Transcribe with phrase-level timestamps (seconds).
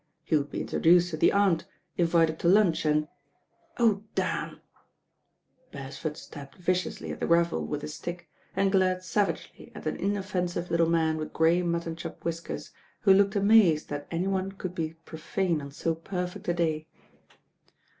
[0.23, 1.65] He would be introduced to the aunt,
[1.95, 3.07] invited to lunch and
[3.77, 4.59] "Oh, damnl"
[5.71, 10.71] Beresford stabbed viciously at the gravel with his stick, and glared savagely at an inoffensive
[10.71, 15.61] little man with grey mutton<hop whiskers, who looked amazed that any one could be profane
[15.61, 16.87] on so per feet a day.